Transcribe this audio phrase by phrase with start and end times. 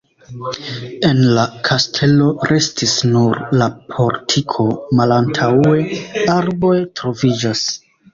[1.07, 4.65] El la kastelo restis nur la portiko,
[5.01, 5.77] malantaŭe
[6.37, 7.63] arboj troviĝas.